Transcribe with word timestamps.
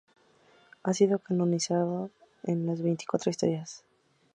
Ha 0.81 0.93
sido 0.95 1.19
canonizado 1.19 2.09
en 2.41 2.65
las 2.65 2.81
"Veinticuatro 2.81 3.29
historias". 3.29 3.83